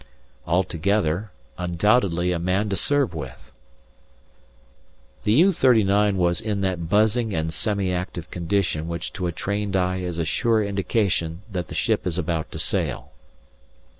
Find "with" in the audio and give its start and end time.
3.13-3.51